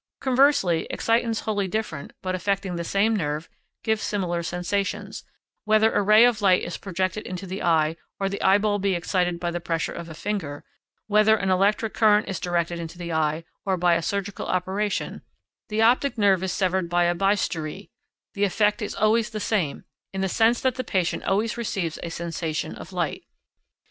Conversely, 0.19 0.87
excitants 0.89 1.41
wholly 1.41 1.67
different, 1.67 2.13
but 2.23 2.33
affecting 2.33 2.75
the 2.75 2.83
same 2.83 3.15
nerve, 3.15 3.47
give 3.83 4.01
similar 4.01 4.41
sensations; 4.41 5.23
whether 5.63 5.93
a 5.93 6.01
ray 6.01 6.25
of 6.25 6.41
light 6.41 6.63
is 6.63 6.75
projected 6.75 7.23
into 7.27 7.45
the 7.45 7.61
eye, 7.61 7.95
or 8.19 8.27
the 8.27 8.41
eyeball 8.41 8.79
be 8.79 8.95
excited 8.95 9.39
by 9.39 9.51
the 9.51 9.59
pressure 9.59 9.91
of 9.93 10.09
a 10.09 10.15
finger; 10.15 10.63
whether 11.05 11.35
an 11.35 11.51
electric 11.51 11.93
current 11.93 12.27
is 12.27 12.39
directed 12.39 12.79
into 12.79 12.97
the 12.97 13.13
eye, 13.13 13.43
or, 13.63 13.77
by 13.77 13.93
a 13.93 14.01
surgical 14.01 14.47
operation, 14.47 15.21
the 15.69 15.83
optic 15.83 16.17
nerve 16.17 16.41
is 16.41 16.51
severed 16.51 16.89
by 16.89 17.03
a 17.03 17.13
bistoury, 17.13 17.91
the 18.33 18.43
effect 18.43 18.81
is 18.81 18.95
always 18.95 19.29
the 19.29 19.39
same, 19.39 19.85
in 20.13 20.21
the 20.21 20.27
sense 20.27 20.61
that 20.61 20.73
the 20.73 20.83
patient 20.83 21.23
always 21.25 21.57
receives 21.57 21.99
a 22.01 22.09
sensation 22.09 22.75
of 22.75 22.91
light. 22.91 23.21